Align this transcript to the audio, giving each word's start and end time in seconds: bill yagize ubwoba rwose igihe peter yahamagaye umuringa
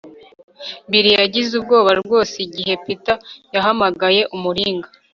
bill 0.89 1.07
yagize 1.23 1.51
ubwoba 1.59 1.91
rwose 2.01 2.35
igihe 2.45 2.73
peter 2.85 3.17
yahamagaye 3.55 4.21
umuringa 4.35 4.87